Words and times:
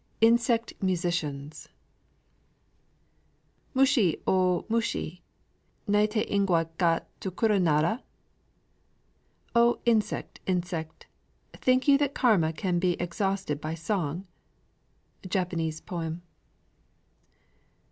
Insect 0.19 0.73
Musicians 0.81 1.69
Mushi 3.75 4.19
yo 4.25 4.65
mushi, 4.67 5.21
Naïté 5.87 6.27
ingwa 6.27 6.67
ga 6.79 7.01
Tsukuru 7.19 7.61
nara? 7.61 8.01
"O 9.53 9.77
insect, 9.85 10.39
insect! 10.47 11.05
think 11.53 11.87
you 11.87 11.99
that 11.99 12.15
Karma 12.15 12.51
can 12.51 12.79
be 12.79 12.93
exhausted 12.93 13.61
by 13.61 13.75
song?" 13.75 14.25
_Japanese 15.21 15.85
poem. 15.85 16.23